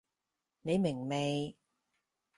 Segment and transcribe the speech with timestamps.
[0.63, 1.55] 你明未？